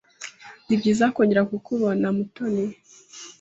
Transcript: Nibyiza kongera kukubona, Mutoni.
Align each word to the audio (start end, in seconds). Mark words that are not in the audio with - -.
Nibyiza 0.65 1.05
kongera 1.13 1.43
kukubona, 1.51 2.05
Mutoni. 2.17 2.65